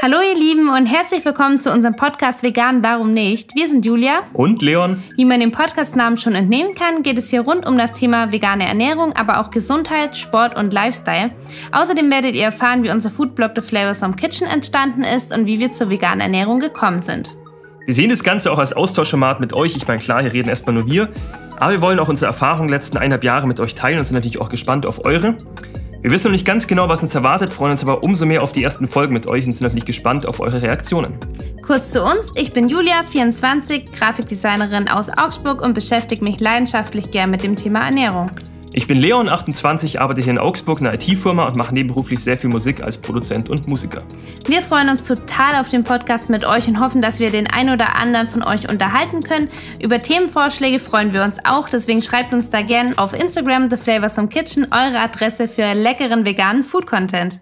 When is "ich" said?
19.74-19.88, 32.36-32.52, 38.78-38.86